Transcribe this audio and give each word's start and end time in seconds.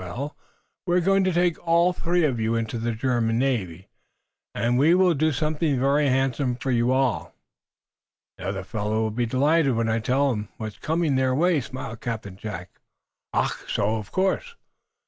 Well, 0.01 0.35
we 0.87 0.97
are 0.97 0.99
going 0.99 1.23
to 1.25 1.31
take 1.31 1.59
all 1.59 1.93
three 1.93 2.23
of 2.25 2.39
you 2.39 2.55
into 2.55 2.79
the 2.79 2.91
German 2.91 3.37
navy, 3.37 3.87
and 4.55 4.79
we 4.79 4.95
will 4.95 5.13
do 5.13 5.31
something 5.31 5.79
very 5.79 6.09
handsome 6.09 6.55
for 6.55 6.71
you 6.71 6.91
all." 6.91 7.35
"The 8.39 8.47
other 8.47 8.63
fellows 8.63 8.93
will 9.01 9.11
be 9.11 9.27
delighted 9.27 9.75
when 9.75 9.89
I 9.89 9.99
tell 9.99 10.31
'em 10.31 10.49
what's 10.57 10.79
coming 10.79 11.17
their 11.17 11.35
way," 11.35 11.61
smiled 11.61 12.01
Captain 12.01 12.35
Jack. 12.35 12.81
"Ach! 13.31 13.51
So? 13.71 13.97
Of 13.97 14.11
course." 14.11 14.55